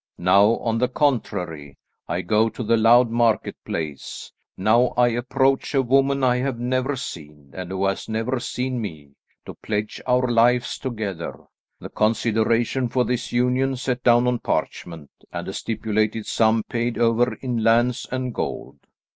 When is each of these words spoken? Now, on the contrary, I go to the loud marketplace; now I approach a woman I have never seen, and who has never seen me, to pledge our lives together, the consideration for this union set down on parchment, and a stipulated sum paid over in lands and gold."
Now, 0.17 0.55
on 0.57 0.79
the 0.79 0.87
contrary, 0.87 1.77
I 2.07 2.21
go 2.21 2.49
to 2.49 2.63
the 2.63 2.75
loud 2.75 3.11
marketplace; 3.11 4.31
now 4.57 4.95
I 4.97 5.09
approach 5.09 5.75
a 5.75 5.83
woman 5.83 6.23
I 6.23 6.37
have 6.37 6.59
never 6.59 6.95
seen, 6.95 7.51
and 7.53 7.69
who 7.69 7.85
has 7.85 8.09
never 8.09 8.39
seen 8.39 8.81
me, 8.81 9.11
to 9.45 9.53
pledge 9.53 10.01
our 10.07 10.27
lives 10.27 10.79
together, 10.79 11.37
the 11.79 11.89
consideration 11.89 12.89
for 12.89 13.05
this 13.05 13.31
union 13.31 13.75
set 13.75 14.01
down 14.03 14.25
on 14.25 14.39
parchment, 14.39 15.11
and 15.31 15.47
a 15.47 15.53
stipulated 15.53 16.25
sum 16.25 16.63
paid 16.63 16.97
over 16.97 17.35
in 17.35 17.63
lands 17.63 18.07
and 18.11 18.33
gold." 18.33 18.79